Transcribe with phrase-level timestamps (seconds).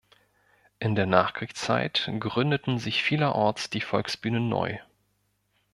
[0.79, 4.77] In der Nachkriegszeit gründeten sich vielerorts die Volksbühnen neu.